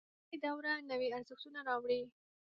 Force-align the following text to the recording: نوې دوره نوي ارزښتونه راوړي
نوې 0.27 0.37
دوره 0.45 0.71
نوي 0.91 1.07
ارزښتونه 1.17 1.59
راوړي 1.67 2.01